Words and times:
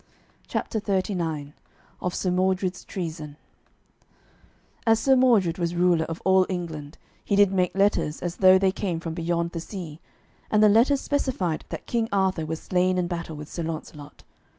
CHAPTER 0.47 0.79
XXXIX 0.81 1.53
OF 2.01 2.15
SIR 2.15 2.31
MORDRED'S 2.31 2.85
TREASON 2.85 3.37
As 4.87 4.99
Sir 4.99 5.15
Mordred 5.15 5.59
was 5.59 5.75
ruler 5.75 6.05
of 6.05 6.23
all 6.25 6.47
England 6.49 6.97
he 7.23 7.35
did 7.35 7.51
make 7.51 7.77
letters 7.77 8.19
as 8.19 8.37
though 8.37 8.57
they 8.57 8.71
came 8.71 8.99
from 8.99 9.13
beyond 9.13 9.51
the 9.51 9.59
sea, 9.59 9.99
and 10.49 10.63
the 10.63 10.69
letters 10.69 11.01
specified 11.01 11.65
that 11.69 11.85
King 11.85 12.09
Arthur 12.11 12.47
was 12.47 12.59
slain 12.59 12.97
in 12.97 13.05
battle 13.07 13.35
with 13.35 13.47
Sir 13.47 13.61
Launcelot. 13.61 14.23